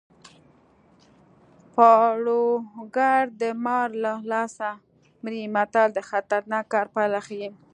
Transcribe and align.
پاړوګر 1.75 3.23
د 3.41 3.43
مار 3.65 3.89
له 4.03 4.13
لاسه 4.31 4.69
مري 5.23 5.41
متل 5.55 5.87
د 5.93 5.99
خطرناک 6.09 6.65
کار 6.73 6.87
پایله 6.95 7.19
ښيي 7.27 7.49